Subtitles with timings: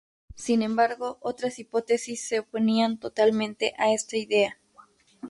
[0.33, 4.57] Sin embargo, otras hipótesis se oponían totalmente a esta idea.